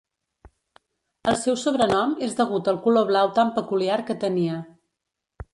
El 1.33 1.37
seu 1.41 1.57
sobrenom 1.65 2.15
és 2.29 2.35
degut 2.41 2.71
al 2.73 2.81
color 2.89 3.07
blau 3.13 3.31
tan 3.39 3.55
peculiar 3.59 4.03
que 4.09 4.21
tenia. 4.25 4.61